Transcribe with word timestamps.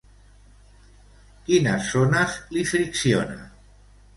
Quines 1.49 1.91
zones 1.97 2.41
li 2.57 2.67
fricciona? 2.73 3.41